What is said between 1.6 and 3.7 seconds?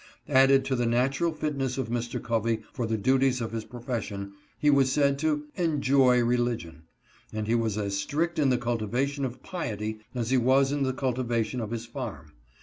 of Mr. Covey for the duties of his